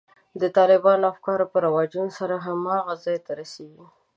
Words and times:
د 0.41 0.43
طالباني 0.57 1.03
افکارو 1.11 1.45
په 1.51 1.57
رواجولو 1.65 2.15
سره 2.19 2.35
هماغه 2.47 2.93
ځای 3.03 3.17
ته 3.25 3.31
رسېږي. 3.39 3.85